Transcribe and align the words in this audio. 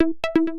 you 0.00 0.57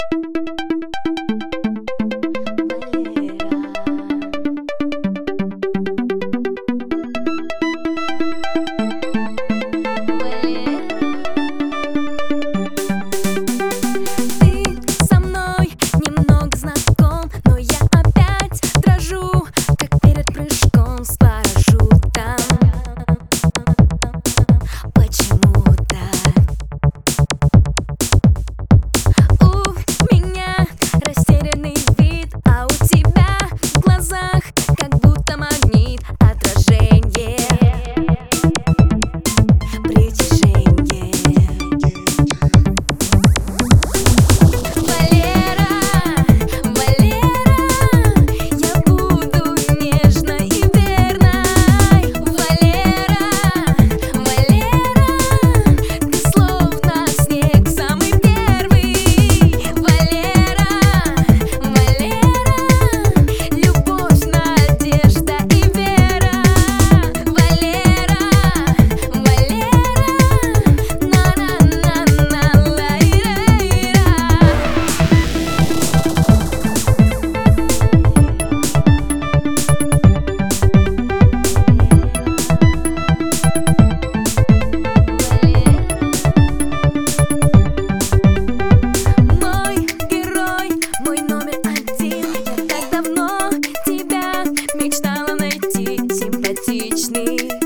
sneeze. 97.09 97.58